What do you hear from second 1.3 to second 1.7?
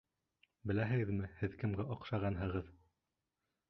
һеҙ